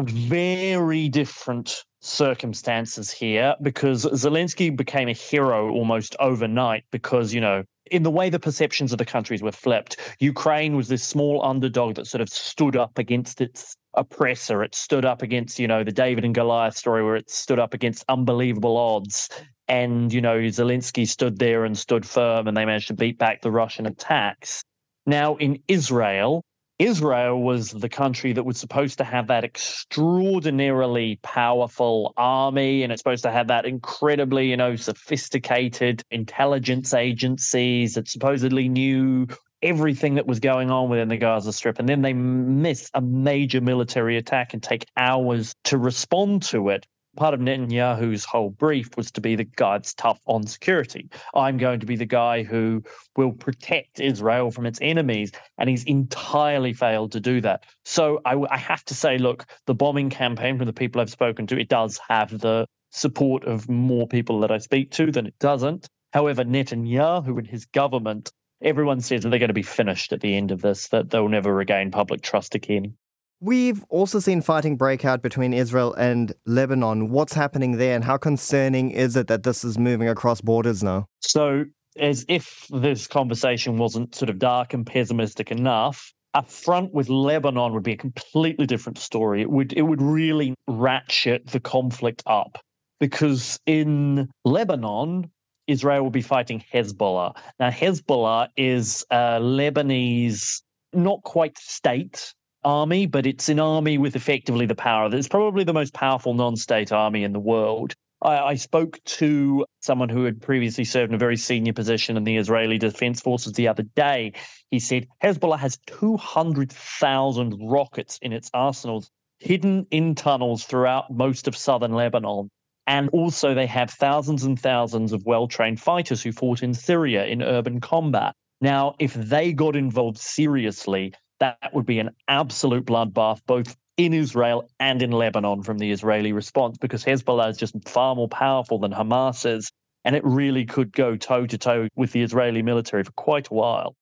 Very 0.00 1.08
different 1.08 1.84
circumstances 2.00 3.10
here 3.10 3.56
because 3.62 4.04
Zelensky 4.04 4.74
became 4.74 5.08
a 5.08 5.12
hero 5.12 5.72
almost 5.72 6.14
overnight 6.20 6.84
because, 6.92 7.34
you 7.34 7.40
know, 7.40 7.64
in 7.90 8.04
the 8.04 8.10
way 8.10 8.30
the 8.30 8.38
perceptions 8.38 8.92
of 8.92 8.98
the 8.98 9.04
countries 9.04 9.42
were 9.42 9.50
flipped, 9.50 9.96
Ukraine 10.20 10.76
was 10.76 10.86
this 10.86 11.02
small 11.02 11.42
underdog 11.44 11.96
that 11.96 12.06
sort 12.06 12.20
of 12.20 12.28
stood 12.28 12.76
up 12.76 12.96
against 12.98 13.40
its 13.40 13.74
oppressor. 13.94 14.62
It 14.62 14.74
stood 14.74 15.04
up 15.04 15.22
against, 15.22 15.58
you 15.58 15.66
know, 15.66 15.82
the 15.82 15.90
David 15.90 16.24
and 16.24 16.34
Goliath 16.34 16.76
story 16.76 17.02
where 17.02 17.16
it 17.16 17.28
stood 17.28 17.58
up 17.58 17.74
against 17.74 18.04
unbelievable 18.08 18.76
odds. 18.76 19.28
And, 19.66 20.12
you 20.12 20.20
know, 20.20 20.38
Zelensky 20.38 21.08
stood 21.08 21.38
there 21.38 21.64
and 21.64 21.76
stood 21.76 22.06
firm 22.06 22.46
and 22.46 22.56
they 22.56 22.64
managed 22.64 22.88
to 22.88 22.94
beat 22.94 23.18
back 23.18 23.42
the 23.42 23.50
Russian 23.50 23.86
attacks. 23.86 24.62
Now, 25.06 25.36
in 25.36 25.60
Israel, 25.66 26.44
Israel 26.78 27.42
was 27.42 27.72
the 27.72 27.88
country 27.88 28.32
that 28.32 28.44
was 28.44 28.56
supposed 28.56 28.98
to 28.98 29.04
have 29.04 29.26
that 29.26 29.44
extraordinarily 29.44 31.18
powerful 31.22 32.14
army, 32.16 32.84
and 32.84 32.92
it's 32.92 33.00
supposed 33.00 33.24
to 33.24 33.32
have 33.32 33.48
that 33.48 33.66
incredibly, 33.66 34.50
you 34.50 34.56
know, 34.56 34.76
sophisticated 34.76 36.04
intelligence 36.12 36.94
agencies 36.94 37.94
that 37.94 38.08
supposedly 38.08 38.68
knew 38.68 39.26
everything 39.60 40.14
that 40.14 40.26
was 40.28 40.38
going 40.38 40.70
on 40.70 40.88
within 40.88 41.08
the 41.08 41.16
Gaza 41.16 41.52
Strip. 41.52 41.80
And 41.80 41.88
then 41.88 42.02
they 42.02 42.12
miss 42.12 42.90
a 42.94 43.00
major 43.00 43.60
military 43.60 44.16
attack 44.16 44.54
and 44.54 44.62
take 44.62 44.86
hours 44.96 45.56
to 45.64 45.78
respond 45.78 46.42
to 46.44 46.68
it 46.68 46.86
part 47.18 47.34
of 47.34 47.40
Netanyahu's 47.40 48.24
whole 48.24 48.50
brief 48.50 48.96
was 48.96 49.10
to 49.10 49.20
be 49.20 49.34
the 49.34 49.44
guy 49.44 49.76
that's 49.76 49.92
tough 49.92 50.20
on 50.26 50.46
security. 50.46 51.10
I'm 51.34 51.58
going 51.58 51.80
to 51.80 51.86
be 51.86 51.96
the 51.96 52.06
guy 52.06 52.44
who 52.44 52.82
will 53.16 53.32
protect 53.32 54.00
Israel 54.00 54.50
from 54.50 54.64
its 54.64 54.78
enemies. 54.80 55.32
And 55.58 55.68
he's 55.68 55.84
entirely 55.84 56.72
failed 56.72 57.12
to 57.12 57.20
do 57.20 57.40
that. 57.40 57.64
So 57.84 58.20
I, 58.24 58.36
I 58.50 58.56
have 58.56 58.84
to 58.86 58.94
say, 58.94 59.18
look, 59.18 59.44
the 59.66 59.74
bombing 59.74 60.10
campaign 60.10 60.56
from 60.56 60.66
the 60.66 60.72
people 60.72 61.00
I've 61.00 61.10
spoken 61.10 61.46
to, 61.48 61.58
it 61.58 61.68
does 61.68 62.00
have 62.08 62.38
the 62.38 62.66
support 62.90 63.44
of 63.44 63.68
more 63.68 64.06
people 64.06 64.40
that 64.40 64.50
I 64.50 64.58
speak 64.58 64.92
to 64.92 65.10
than 65.10 65.26
it 65.26 65.38
doesn't. 65.40 65.88
However, 66.12 66.44
Netanyahu 66.44 67.36
and 67.36 67.46
his 67.46 67.66
government 67.66 68.30
everyone 68.62 69.00
says 69.00 69.22
that 69.22 69.30
they're 69.30 69.38
going 69.38 69.48
to 69.48 69.54
be 69.54 69.62
finished 69.62 70.12
at 70.12 70.20
the 70.20 70.36
end 70.36 70.50
of 70.50 70.62
this, 70.62 70.88
that 70.88 71.10
they'll 71.10 71.28
never 71.28 71.54
regain 71.54 71.90
public 71.90 72.22
trust 72.22 72.54
again. 72.54 72.96
We've 73.40 73.84
also 73.88 74.18
seen 74.18 74.42
fighting 74.42 74.76
break 74.76 75.04
out 75.04 75.22
between 75.22 75.52
Israel 75.52 75.94
and 75.94 76.32
Lebanon. 76.44 77.10
What's 77.10 77.34
happening 77.34 77.76
there, 77.76 77.94
and 77.94 78.02
how 78.02 78.16
concerning 78.16 78.90
is 78.90 79.14
it 79.14 79.28
that 79.28 79.44
this 79.44 79.64
is 79.64 79.78
moving 79.78 80.08
across 80.08 80.40
borders 80.40 80.82
now? 80.82 81.06
So, 81.20 81.64
as 81.96 82.24
if 82.28 82.66
this 82.70 83.06
conversation 83.06 83.78
wasn't 83.78 84.14
sort 84.14 84.28
of 84.28 84.40
dark 84.40 84.74
and 84.74 84.84
pessimistic 84.84 85.52
enough, 85.52 86.12
a 86.34 86.42
front 86.42 86.92
with 86.92 87.08
Lebanon 87.08 87.72
would 87.74 87.84
be 87.84 87.92
a 87.92 87.96
completely 87.96 88.66
different 88.66 88.98
story. 88.98 89.40
It 89.40 89.50
would 89.50 89.72
it 89.72 89.82
would 89.82 90.02
really 90.02 90.54
ratchet 90.66 91.46
the 91.46 91.60
conflict 91.60 92.24
up 92.26 92.58
because 92.98 93.60
in 93.66 94.28
Lebanon, 94.44 95.30
Israel 95.68 96.02
will 96.02 96.10
be 96.10 96.22
fighting 96.22 96.64
Hezbollah. 96.72 97.36
Now, 97.60 97.70
Hezbollah 97.70 98.48
is 98.56 99.04
a 99.10 99.38
Lebanese, 99.40 100.62
not 100.92 101.22
quite 101.22 101.56
state 101.56 102.34
army, 102.64 103.06
but 103.06 103.26
it's 103.26 103.48
an 103.48 103.60
army 103.60 103.98
with 103.98 104.16
effectively 104.16 104.66
the 104.66 104.74
power. 104.74 105.14
It's 105.14 105.28
probably 105.28 105.64
the 105.64 105.72
most 105.72 105.94
powerful 105.94 106.34
non 106.34 106.56
state 106.56 106.92
army 106.92 107.24
in 107.24 107.32
the 107.32 107.40
world. 107.40 107.94
I, 108.22 108.38
I, 108.38 108.54
spoke 108.56 108.98
to 109.04 109.64
someone 109.80 110.08
who 110.08 110.24
had 110.24 110.42
previously 110.42 110.84
served 110.84 111.10
in 111.10 111.14
a 111.14 111.18
very 111.18 111.36
senior 111.36 111.72
position 111.72 112.16
in 112.16 112.24
the 112.24 112.36
Israeli 112.36 112.78
Defense 112.78 113.20
Forces 113.20 113.52
the 113.52 113.68
other 113.68 113.84
day. 113.84 114.32
He 114.70 114.80
said 114.80 115.06
Hezbollah 115.22 115.58
has 115.58 115.78
200,000 115.86 117.56
rockets 117.60 118.18
in 118.20 118.32
its 118.32 118.50
arsenals, 118.52 119.10
hidden 119.38 119.86
in 119.90 120.14
tunnels 120.14 120.64
throughout 120.64 121.12
most 121.12 121.46
of 121.46 121.56
southern 121.56 121.92
Lebanon. 121.92 122.50
And 122.86 123.10
also, 123.10 123.54
they 123.54 123.66
have 123.66 123.90
thousands 123.90 124.44
and 124.44 124.58
thousands 124.58 125.12
of 125.12 125.24
well 125.26 125.46
trained 125.46 125.80
fighters 125.80 126.22
who 126.22 126.32
fought 126.32 126.62
in 126.62 126.74
Syria 126.74 127.26
in 127.26 127.42
urban 127.42 127.80
combat. 127.80 128.34
Now, 128.60 128.94
if 128.98 129.14
they 129.14 129.52
got 129.52 129.76
involved 129.76 130.18
seriously, 130.18 131.12
that 131.40 131.72
would 131.72 131.86
be 131.86 131.98
an 131.98 132.10
absolute 132.28 132.84
bloodbath, 132.84 133.40
both 133.46 133.76
in 133.96 134.14
Israel 134.14 134.68
and 134.80 135.02
in 135.02 135.10
Lebanon 135.10 135.62
from 135.62 135.78
the 135.78 135.90
Israeli 135.90 136.32
response, 136.32 136.78
because 136.78 137.04
Hezbollah 137.04 137.50
is 137.50 137.56
just 137.56 137.74
far 137.88 138.14
more 138.14 138.28
powerful 138.28 138.78
than 138.78 138.92
Hamas 138.92 139.44
is. 139.44 139.70
And 140.04 140.16
it 140.16 140.24
really 140.24 140.64
could 140.64 140.92
go 140.92 141.16
toe 141.16 141.46
to 141.46 141.58
toe 141.58 141.88
with 141.96 142.12
the 142.12 142.22
Israeli 142.22 142.62
military 142.62 143.04
for 143.04 143.12
quite 143.12 143.48
a 143.48 143.54
while. 143.54 143.94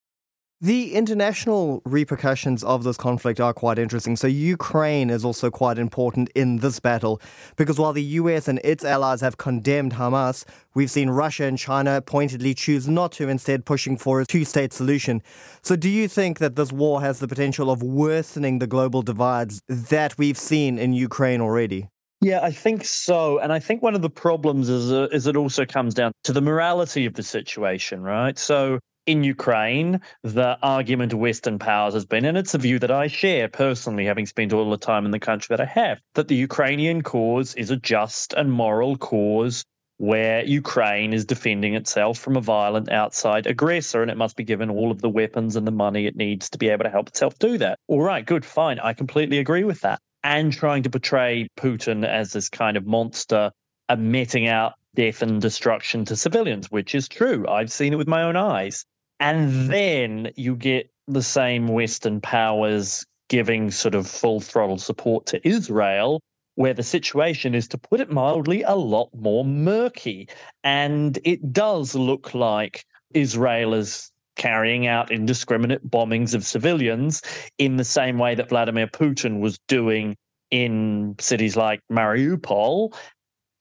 The 0.62 0.94
international 0.94 1.82
repercussions 1.84 2.64
of 2.64 2.82
this 2.82 2.96
conflict 2.96 3.40
are 3.40 3.52
quite 3.52 3.78
interesting. 3.78 4.16
So, 4.16 4.26
Ukraine 4.26 5.10
is 5.10 5.22
also 5.22 5.50
quite 5.50 5.76
important 5.76 6.30
in 6.34 6.56
this 6.60 6.80
battle 6.80 7.20
because 7.56 7.78
while 7.78 7.92
the 7.92 8.02
US 8.02 8.48
and 8.48 8.58
its 8.64 8.82
allies 8.82 9.20
have 9.20 9.36
condemned 9.36 9.92
Hamas, 9.92 10.46
we've 10.75 10.90
seen 10.90 11.10
Russia 11.10 11.44
and 11.44 11.58
China 11.58 12.00
pointedly 12.00 12.54
choose 12.54 12.88
not 12.88 13.12
to, 13.12 13.28
instead, 13.28 13.66
pushing 13.66 13.98
for 13.98 14.22
a 14.22 14.25
two 14.25 14.46
state 14.46 14.72
solution. 14.72 15.22
So, 15.60 15.76
do 15.76 15.90
you 15.90 16.08
think 16.08 16.38
that 16.38 16.56
this 16.56 16.72
war 16.72 17.02
has 17.02 17.18
the 17.18 17.28
potential 17.28 17.70
of 17.70 17.82
worsening 17.82 18.58
the 18.58 18.66
global 18.66 19.02
divides 19.02 19.60
that 19.68 20.16
we've 20.16 20.38
seen 20.38 20.78
in 20.78 20.94
Ukraine 20.94 21.42
already? 21.42 21.88
Yeah, 22.22 22.40
I 22.42 22.50
think 22.50 22.86
so. 22.86 23.38
And 23.40 23.52
I 23.52 23.58
think 23.58 23.82
one 23.82 23.94
of 23.94 24.00
the 24.00 24.08
problems 24.08 24.70
is, 24.70 24.90
uh, 24.90 25.08
is 25.12 25.26
it 25.26 25.36
also 25.36 25.66
comes 25.66 25.92
down 25.92 26.12
to 26.25 26.32
the 26.32 26.40
morality 26.40 27.04
of 27.04 27.12
the 27.12 27.22
situation, 27.22 28.02
right? 28.02 28.38
So, 28.38 28.78
in 29.06 29.22
Ukraine, 29.22 30.00
the 30.22 30.58
argument 30.62 31.12
of 31.12 31.20
Western 31.20 31.58
powers 31.58 31.94
has 31.94 32.04
been, 32.04 32.25
and 32.25 32.36
it's 32.36 32.54
a 32.54 32.58
view 32.58 32.78
that 32.80 32.90
I 32.90 33.06
share 33.06 33.48
personally, 33.48 34.04
having 34.04 34.26
spent 34.26 34.52
all 34.52 34.68
the 34.68 34.76
time 34.76 35.04
in 35.04 35.12
the 35.12 35.20
country 35.20 35.56
that 35.56 35.60
I 35.60 35.66
have, 35.66 36.00
that 36.14 36.28
the 36.28 36.34
Ukrainian 36.34 37.02
cause 37.02 37.54
is 37.54 37.70
a 37.70 37.76
just 37.76 38.32
and 38.32 38.50
moral 38.50 38.96
cause 38.96 39.64
where 39.98 40.44
Ukraine 40.44 41.14
is 41.14 41.25
defending 41.25 41.75
itself 41.75 42.18
from 42.18 42.36
a 42.36 42.40
violent 42.40 42.90
outside 42.90 43.46
aggressor, 43.46 44.02
and 44.02 44.10
it 44.10 44.16
must 44.16 44.36
be 44.36 44.44
given 44.44 44.68
all 44.68 44.90
of 44.90 45.00
the 45.00 45.08
weapons 45.08 45.56
and 45.56 45.66
the 45.66 45.70
money 45.70 46.06
it 46.06 46.16
needs 46.16 46.50
to 46.50 46.58
be 46.58 46.68
able 46.68 46.84
to 46.84 46.90
help 46.90 47.08
itself 47.08 47.38
do 47.38 47.56
that. 47.58 47.78
All 47.86 48.02
right, 48.02 48.26
good, 48.26 48.44
fine. 48.44 48.78
I 48.80 48.92
completely 48.92 49.38
agree 49.38 49.64
with 49.64 49.80
that. 49.82 50.00
And 50.25 50.52
trying 50.52 50.82
to 50.82 50.90
portray 50.90 51.48
Putin 51.56 52.04
as 52.04 52.32
this 52.32 52.48
kind 52.48 52.76
of 52.76 52.84
monster 52.84 53.52
uh, 53.88 53.92
emitting 53.94 54.48
out 54.48 54.72
death 54.96 55.22
and 55.22 55.40
destruction 55.40 56.04
to 56.06 56.16
civilians, 56.16 56.70
which 56.70 56.94
is 56.94 57.08
true. 57.08 57.46
I've 57.48 57.70
seen 57.70 57.92
it 57.92 57.96
with 57.96 58.08
my 58.08 58.22
own 58.22 58.34
eyes. 58.34 58.84
And 59.20 59.70
then 59.70 60.30
you 60.37 60.56
get 60.56 60.90
the 61.08 61.23
same 61.23 61.68
Western 61.68 62.20
powers 62.20 63.04
giving 63.28 63.70
sort 63.70 63.94
of 63.94 64.06
full 64.06 64.40
throttle 64.40 64.78
support 64.78 65.26
to 65.26 65.49
Israel, 65.49 66.20
where 66.54 66.75
the 66.75 66.82
situation 66.82 67.54
is, 67.54 67.66
to 67.68 67.78
put 67.78 68.00
it 68.00 68.11
mildly, 68.11 68.62
a 68.62 68.75
lot 68.75 69.11
more 69.14 69.44
murky. 69.44 70.28
And 70.64 71.18
it 71.25 71.52
does 71.52 71.94
look 71.94 72.35
like 72.35 72.85
Israel 73.14 73.75
is 73.75 74.11
carrying 74.37 74.87
out 74.87 75.11
indiscriminate 75.11 75.90
bombings 75.90 76.35
of 76.35 76.44
civilians 76.44 77.23
in 77.58 77.76
the 77.76 77.85
same 77.85 78.18
way 78.18 78.35
that 78.35 78.50
Vladimir 78.50 78.87
Putin 78.87 79.40
was 79.40 79.58
doing 79.66 80.14
in 80.50 81.16
cities 81.18 81.56
like 81.56 81.80
Mariupol. 81.90 82.94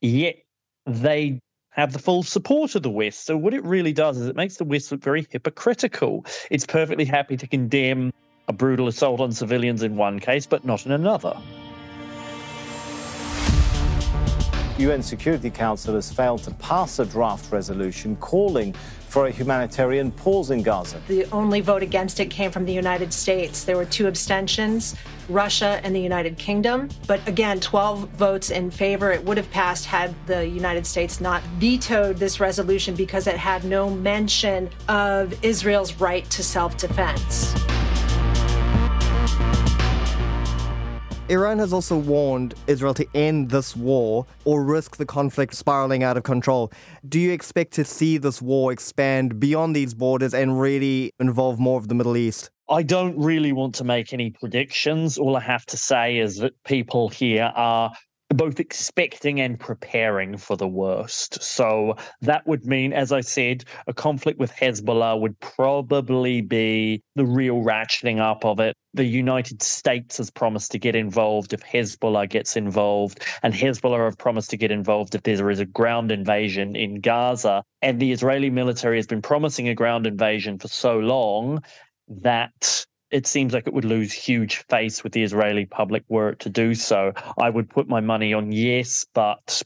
Yet 0.01 0.35
they 0.85 1.39
have 1.75 1.91
the 1.91 1.99
full 1.99 2.23
support 2.23 2.73
of 2.75 2.83
the 2.83 2.89
West. 2.89 3.25
So 3.25 3.35
what 3.35 3.53
it 3.53 3.63
really 3.63 3.91
does 3.91 4.17
is 4.17 4.27
it 4.27 4.35
makes 4.35 4.55
the 4.55 4.63
West 4.63 4.91
look 4.91 5.03
very 5.03 5.27
hypocritical. 5.29 6.25
It's 6.49 6.65
perfectly 6.65 7.03
happy 7.03 7.35
to 7.35 7.47
condemn 7.47 8.13
a 8.47 8.53
brutal 8.53 8.87
assault 8.87 9.19
on 9.19 9.33
civilians 9.33 9.83
in 9.83 9.97
one 9.97 10.19
case, 10.19 10.45
but 10.45 10.63
not 10.63 10.85
in 10.85 10.93
another. 10.93 11.37
UN 14.77 15.03
Security 15.03 15.49
Council 15.49 15.95
has 15.95 16.11
failed 16.11 16.43
to 16.43 16.51
pass 16.51 16.99
a 16.99 17.05
draft 17.05 17.51
resolution 17.51 18.15
calling 18.17 18.73
for 19.15 19.27
a 19.27 19.31
humanitarian 19.31 20.11
pause 20.11 20.51
in 20.51 20.61
Gaza. 20.61 21.01
The 21.07 21.25
only 21.31 21.61
vote 21.61 21.81
against 21.81 22.19
it 22.19 22.25
came 22.25 22.51
from 22.51 22.65
the 22.65 22.73
United 22.73 23.13
States. 23.13 23.63
There 23.63 23.77
were 23.77 23.85
two 23.85 24.07
abstentions, 24.07 24.93
Russia 25.29 25.79
and 25.83 25.95
the 25.95 26.01
United 26.01 26.37
Kingdom. 26.37 26.89
But 27.07 27.25
again, 27.25 27.61
12 27.61 28.09
votes 28.09 28.49
in 28.49 28.69
favor. 28.69 29.13
It 29.13 29.23
would 29.23 29.37
have 29.37 29.49
passed 29.51 29.85
had 29.85 30.13
the 30.27 30.45
United 30.45 30.85
States 30.85 31.21
not 31.21 31.41
vetoed 31.59 32.17
this 32.17 32.41
resolution 32.41 32.93
because 32.93 33.25
it 33.25 33.37
had 33.37 33.63
no 33.63 33.89
mention 33.89 34.69
of 34.89 35.33
Israel's 35.45 35.93
right 35.93 36.29
to 36.31 36.43
self 36.43 36.75
defense. 36.75 37.55
Iran 41.27 41.57
has 41.57 41.73
also 41.73 41.97
warned 41.97 42.53
Israel 42.67 42.93
to 42.93 43.07
end 43.15 43.49
this 43.49 43.75
war 43.75 44.27
or 44.43 44.63
risk 44.63 44.97
the 44.97 45.07
conflict 45.07 45.55
spiraling 45.55 46.03
out 46.03 46.17
of 46.17 46.23
control. 46.23 46.71
Do 47.09 47.19
you 47.19 47.31
expect 47.31 47.73
to 47.73 47.83
see 47.83 48.19
this 48.19 48.43
war 48.43 48.71
expand 48.71 49.39
beyond 49.39 49.75
these 49.75 49.95
borders 49.95 50.35
and 50.35 50.61
really 50.61 51.11
involve 51.19 51.59
more 51.59 51.79
of 51.79 51.87
the 51.87 51.95
Middle 51.95 52.15
East? 52.15 52.51
I 52.69 52.83
don't 52.83 53.17
really 53.17 53.53
want 53.53 53.73
to 53.75 53.83
make 53.83 54.13
any 54.13 54.29
predictions. 54.29 55.17
All 55.17 55.35
I 55.35 55.39
have 55.39 55.65
to 55.67 55.77
say 55.77 56.19
is 56.19 56.37
that 56.37 56.53
people 56.63 57.09
here 57.09 57.51
are 57.55 57.91
both 58.29 58.59
expecting 58.59 59.39
and 59.39 59.59
preparing 59.59 60.37
for 60.37 60.57
the 60.57 60.67
worst. 60.67 61.41
So 61.43 61.95
that 62.21 62.45
would 62.47 62.65
mean, 62.65 62.91
as 62.91 63.11
I 63.11 63.21
said, 63.21 63.63
a 63.87 63.93
conflict 63.93 64.39
with 64.39 64.51
Hezbollah 64.51 65.19
would 65.19 65.39
probably 65.39 66.41
be 66.41 67.03
the 67.15 67.25
real 67.25 67.57
ratcheting 67.57 68.19
up 68.19 68.43
of 68.43 68.59
it. 68.59 68.75
The 68.93 69.05
United 69.05 69.61
States 69.61 70.17
has 70.17 70.31
promised 70.31 70.71
to 70.71 70.79
get 70.79 70.95
involved 70.95 71.53
if 71.53 71.61
Hezbollah 71.61 72.29
gets 72.29 72.55
involved, 72.55 73.23
and 73.43 73.53
Hezbollah 73.53 74.05
have 74.05 74.17
promised 74.17 74.49
to 74.51 74.57
get 74.57 74.71
involved 74.71 75.13
if 75.13 75.23
there 75.23 75.51
is 75.51 75.59
a 75.59 75.65
ground 75.65 76.11
invasion 76.11 76.75
in 76.75 77.01
Gaza. 77.01 77.63
And 77.81 77.99
the 77.99 78.11
Israeli 78.11 78.49
military 78.49 78.97
has 78.97 79.07
been 79.07 79.21
promising 79.21 79.69
a 79.69 79.75
ground 79.75 80.07
invasion 80.07 80.57
for 80.57 80.67
so 80.67 80.97
long 80.97 81.61
that 82.07 82.85
it 83.11 83.27
seems 83.27 83.53
like 83.53 83.67
it 83.67 83.73
would 83.73 83.85
lose 83.85 84.11
huge 84.11 84.57
face 84.69 85.03
with 85.03 85.13
the 85.13 85.23
Israeli 85.23 85.65
public 85.65 86.03
were 86.09 86.29
it 86.29 86.39
to 86.39 86.49
do 86.49 86.73
so. 86.73 87.13
I 87.39 87.49
would 87.49 87.69
put 87.69 87.87
my 87.87 88.01
money 88.01 88.33
on 88.33 88.51
yes, 88.51 89.05
but 89.13 89.61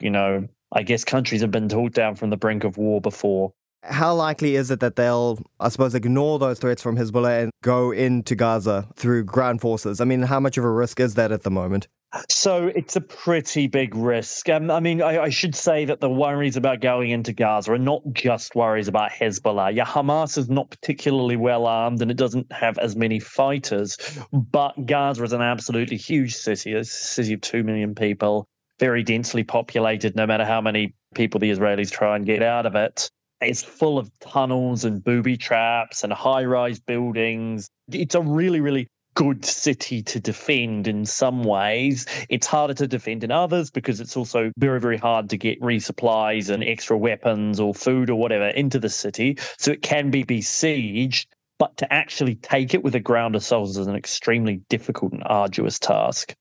you 0.00 0.10
know, 0.10 0.46
I 0.72 0.82
guess 0.82 1.04
countries 1.04 1.40
have 1.40 1.50
been 1.50 1.68
talked 1.68 1.94
down 1.94 2.14
from 2.14 2.30
the 2.30 2.36
brink 2.36 2.64
of 2.64 2.76
war 2.76 3.00
before. 3.00 3.52
How 3.84 4.14
likely 4.14 4.56
is 4.56 4.70
it 4.70 4.80
that 4.80 4.96
they'll, 4.96 5.38
I 5.60 5.68
suppose, 5.68 5.94
ignore 5.94 6.38
those 6.38 6.58
threats 6.58 6.82
from 6.82 6.96
Hezbollah 6.96 7.44
and 7.44 7.52
go 7.62 7.92
into 7.92 8.34
Gaza 8.34 8.88
through 8.96 9.24
ground 9.24 9.60
forces? 9.60 10.00
I 10.00 10.04
mean, 10.04 10.22
how 10.22 10.40
much 10.40 10.58
of 10.58 10.64
a 10.64 10.70
risk 10.70 11.00
is 11.00 11.14
that 11.14 11.32
at 11.32 11.42
the 11.42 11.50
moment? 11.50 11.88
So 12.30 12.68
it's 12.68 12.96
a 12.96 13.02
pretty 13.02 13.66
big 13.66 13.94
risk. 13.94 14.48
Um, 14.48 14.70
I 14.70 14.80
mean, 14.80 15.02
I, 15.02 15.24
I, 15.24 15.28
should 15.28 15.54
say 15.54 15.84
that 15.84 16.00
the 16.00 16.08
worries 16.08 16.56
about 16.56 16.80
going 16.80 17.10
into 17.10 17.34
Gaza 17.34 17.72
are 17.72 17.78
not 17.78 18.00
just 18.14 18.54
worries 18.54 18.88
about 18.88 19.10
Hezbollah. 19.10 19.74
Yeah, 19.74 19.84
Hamas 19.84 20.38
is 20.38 20.48
not 20.48 20.70
particularly 20.70 21.36
well 21.36 21.66
armed 21.66 22.00
and 22.00 22.10
it 22.10 22.16
doesn't 22.16 22.50
have 22.50 22.78
as 22.78 22.96
many 22.96 23.20
fighters, 23.20 23.98
but 24.32 24.72
Gaza 24.86 25.22
is 25.22 25.34
an 25.34 25.42
absolutely 25.42 25.98
huge 25.98 26.34
city, 26.34 26.72
a 26.72 26.82
city 26.82 27.34
of 27.34 27.42
2 27.42 27.62
million 27.62 27.94
people, 27.94 28.46
very 28.80 29.02
densely 29.02 29.44
populated, 29.44 30.16
no 30.16 30.26
matter 30.26 30.46
how 30.46 30.62
many 30.62 30.94
people 31.14 31.38
the 31.38 31.50
Israelis 31.50 31.90
try 31.90 32.16
and 32.16 32.24
get 32.24 32.42
out 32.42 32.64
of 32.64 32.74
it. 32.74 33.10
It's 33.42 33.62
full 33.62 33.98
of 33.98 34.10
tunnels 34.20 34.82
and 34.82 35.04
booby 35.04 35.36
traps 35.36 36.02
and 36.02 36.12
high 36.12 36.44
rise 36.44 36.80
buildings. 36.80 37.68
It's 37.92 38.14
a 38.14 38.22
really, 38.22 38.60
really 38.60 38.88
good 39.18 39.44
city 39.44 40.00
to 40.00 40.20
defend 40.20 40.86
in 40.86 41.04
some 41.04 41.42
ways. 41.42 42.06
It's 42.28 42.46
harder 42.46 42.74
to 42.74 42.86
defend 42.86 43.24
in 43.24 43.32
others 43.32 43.68
because 43.68 43.98
it's 44.00 44.16
also 44.16 44.52
very, 44.58 44.78
very 44.78 44.96
hard 44.96 45.28
to 45.30 45.36
get 45.36 45.60
resupplies 45.60 46.48
and 46.48 46.62
extra 46.62 46.96
weapons 46.96 47.58
or 47.58 47.74
food 47.74 48.10
or 48.10 48.14
whatever 48.14 48.46
into 48.46 48.78
the 48.78 48.88
city. 48.88 49.36
So 49.58 49.72
it 49.72 49.82
can 49.82 50.12
be 50.12 50.22
besieged. 50.22 51.34
But 51.58 51.76
to 51.78 51.92
actually 51.92 52.36
take 52.36 52.74
it 52.74 52.84
with 52.84 52.94
a 52.94 53.00
ground 53.00 53.34
assault 53.34 53.70
is 53.70 53.78
an 53.78 53.96
extremely 53.96 54.60
difficult 54.68 55.12
and 55.12 55.24
arduous 55.26 55.80
task. 55.80 56.32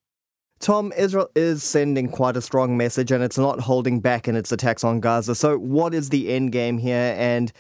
Tom, 0.59 0.93
Israel 0.95 1.29
is 1.35 1.63
sending 1.63 2.07
quite 2.07 2.37
a 2.37 2.43
strong 2.43 2.77
message 2.77 3.11
and 3.11 3.23
it's 3.23 3.39
not 3.39 3.59
holding 3.59 4.01
back 4.01 4.27
in 4.27 4.35
its 4.35 4.51
attacks 4.51 4.83
on 4.83 4.99
Gaza. 4.99 5.33
So, 5.33 5.57
what 5.57 5.95
is 5.95 6.09
the 6.09 6.29
end 6.29 6.51
game 6.51 6.77
here? 6.77 7.15
And 7.17 7.51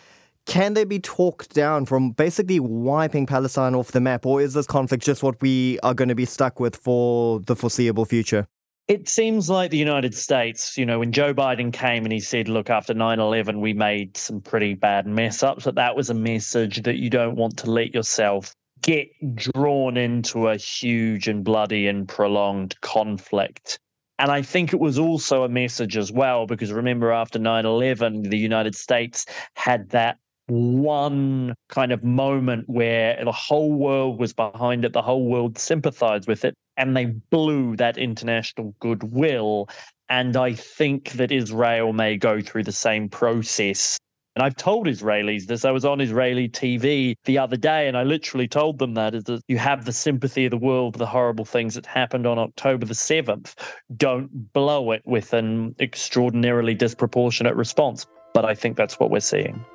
can 0.47 0.73
they 0.73 0.85
be 0.85 0.97
talked 0.97 1.53
down 1.53 1.85
from 1.85 2.11
basically 2.11 2.59
wiping 2.59 3.25
Palestine 3.25 3.75
off 3.75 3.91
the 3.91 3.99
map, 3.99 4.25
or 4.25 4.41
is 4.41 4.53
this 4.53 4.65
conflict 4.65 5.03
just 5.03 5.21
what 5.21 5.39
we 5.41 5.77
are 5.83 5.93
going 5.93 6.07
to 6.07 6.15
be 6.15 6.25
stuck 6.25 6.59
with 6.59 6.75
for 6.75 7.41
the 7.41 7.55
foreseeable 7.55 8.05
future? 8.05 8.47
It 8.87 9.09
seems 9.09 9.49
like 9.49 9.71
the 9.71 9.77
United 9.77 10.15
States, 10.15 10.77
you 10.77 10.85
know, 10.85 10.99
when 10.99 11.11
Joe 11.11 11.33
Biden 11.33 11.73
came 11.73 12.05
and 12.05 12.13
he 12.13 12.21
said, 12.21 12.47
look, 12.47 12.69
after 12.69 12.93
9 12.93 13.19
11, 13.19 13.59
we 13.59 13.73
made 13.73 14.15
some 14.15 14.39
pretty 14.39 14.73
bad 14.73 15.05
mess 15.05 15.43
ups, 15.43 15.65
but 15.65 15.75
that 15.75 15.97
was 15.97 16.09
a 16.09 16.13
message 16.13 16.81
that 16.83 16.95
you 16.95 17.09
don't 17.09 17.35
want 17.35 17.57
to 17.57 17.69
let 17.69 17.93
yourself 17.93 18.55
get 18.81 19.09
drawn 19.35 19.97
into 19.97 20.47
a 20.47 20.55
huge 20.55 21.27
and 21.27 21.43
bloody 21.43 21.87
and 21.87 22.07
prolonged 22.07 22.79
conflict. 22.79 23.79
And 24.19 24.31
I 24.31 24.41
think 24.41 24.71
it 24.71 24.79
was 24.79 24.97
also 24.97 25.43
a 25.43 25.49
message 25.49 25.97
as 25.97 26.09
well, 26.09 26.47
because 26.47 26.71
remember, 26.71 27.11
after 27.11 27.37
9 27.37 27.65
11, 27.65 28.23
the 28.23 28.37
United 28.37 28.75
States 28.75 29.25
had 29.55 29.89
that 29.89 30.17
one 30.47 31.53
kind 31.69 31.91
of 31.91 32.03
moment 32.03 32.67
where 32.67 33.23
the 33.23 33.31
whole 33.31 33.73
world 33.73 34.19
was 34.19 34.33
behind 34.33 34.85
it, 34.85 34.93
the 34.93 35.01
whole 35.01 35.25
world 35.25 35.57
sympathized 35.57 36.27
with 36.27 36.45
it, 36.45 36.55
and 36.77 36.95
they 36.95 37.05
blew 37.05 37.75
that 37.75 37.97
international 37.97 38.73
goodwill. 38.79 39.69
And 40.09 40.37
I 40.37 40.53
think 40.53 41.11
that 41.13 41.31
Israel 41.31 41.91
may 41.91 42.17
go 42.17 42.41
through 42.41 42.63
the 42.63 42.71
same 42.71 43.09
process. 43.09 43.97
And 44.35 44.45
I've 44.45 44.55
told 44.55 44.85
Israelis 44.87 45.47
this. 45.47 45.65
I 45.65 45.71
was 45.71 45.83
on 45.83 45.99
Israeli 45.99 46.47
TV 46.47 47.15
the 47.25 47.39
other 47.39 47.57
day, 47.57 47.87
and 47.87 47.97
I 47.97 48.03
literally 48.03 48.47
told 48.47 48.77
them 48.77 48.93
that 48.93 49.15
is 49.15 49.23
that 49.23 49.41
you 49.47 49.57
have 49.57 49.83
the 49.83 49.91
sympathy 49.91 50.45
of 50.45 50.51
the 50.51 50.57
world 50.57 50.93
for 50.93 50.99
the 50.99 51.07
horrible 51.07 51.43
things 51.43 51.73
that 51.73 51.87
happened 51.87 52.27
on 52.27 52.37
October 52.37 52.85
the 52.85 52.93
7th. 52.93 53.55
Don't 53.97 54.53
blow 54.53 54.91
it 54.91 55.01
with 55.05 55.33
an 55.33 55.75
extraordinarily 55.79 56.75
disproportionate 56.75 57.55
response. 57.55 58.05
But 58.33 58.45
I 58.45 58.53
think 58.53 58.77
that's 58.77 58.99
what 58.99 59.09
we're 59.09 59.19
seeing. 59.21 59.65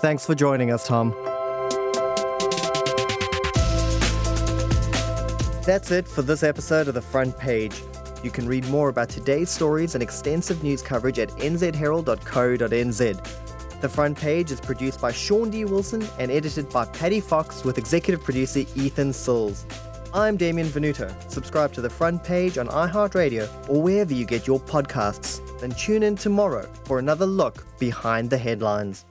Thanks 0.00 0.24
for 0.24 0.36
joining 0.36 0.70
us, 0.70 0.86
Tom. 0.86 1.10
That's 5.66 5.90
it 5.90 6.06
for 6.06 6.22
this 6.22 6.44
episode 6.44 6.86
of 6.86 6.94
The 6.94 7.02
Front 7.02 7.36
Page. 7.36 7.82
You 8.22 8.30
can 8.30 8.46
read 8.46 8.64
more 8.68 8.90
about 8.90 9.08
today's 9.08 9.50
stories 9.50 9.94
and 9.94 10.02
extensive 10.02 10.62
news 10.62 10.82
coverage 10.82 11.18
at 11.18 11.30
nzherald.co.nz. 11.30 13.80
The 13.80 13.88
Front 13.88 14.18
Page 14.18 14.52
is 14.52 14.60
produced 14.60 15.00
by 15.00 15.10
Shaun 15.10 15.50
D. 15.50 15.64
Wilson 15.64 16.06
and 16.20 16.30
edited 16.30 16.70
by 16.70 16.84
Paddy 16.84 17.18
Fox 17.18 17.64
with 17.64 17.76
executive 17.76 18.22
producer 18.22 18.60
Ethan 18.76 19.12
Sills. 19.12 19.66
I'm 20.14 20.36
Damien 20.36 20.68
Venuto. 20.68 21.12
Subscribe 21.28 21.72
to 21.72 21.80
The 21.80 21.90
Front 21.90 22.22
Page 22.22 22.56
on 22.56 22.68
iHeartRadio 22.68 23.68
or 23.68 23.82
wherever 23.82 24.14
you 24.14 24.24
get 24.24 24.46
your 24.46 24.60
podcasts. 24.60 25.40
And 25.60 25.76
tune 25.76 26.04
in 26.04 26.14
tomorrow 26.14 26.70
for 26.84 27.00
another 27.00 27.26
look 27.26 27.66
behind 27.80 28.30
the 28.30 28.38
headlines. 28.38 29.04